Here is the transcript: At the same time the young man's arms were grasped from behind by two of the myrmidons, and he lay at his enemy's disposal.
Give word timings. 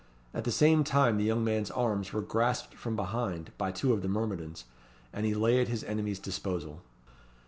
At 0.33 0.45
the 0.45 0.51
same 0.51 0.83
time 0.83 1.17
the 1.17 1.23
young 1.23 1.43
man's 1.43 1.69
arms 1.69 2.11
were 2.11 2.23
grasped 2.23 2.73
from 2.73 2.95
behind 2.95 3.51
by 3.59 3.71
two 3.71 3.93
of 3.93 4.01
the 4.01 4.07
myrmidons, 4.07 4.65
and 5.13 5.27
he 5.27 5.35
lay 5.35 5.61
at 5.61 5.67
his 5.67 5.83
enemy's 5.83 6.17
disposal. 6.17 6.81